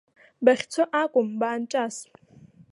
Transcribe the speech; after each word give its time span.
Бахьцо 0.43 0.83
акәым, 1.01 1.27
баанҿас! 1.39 1.95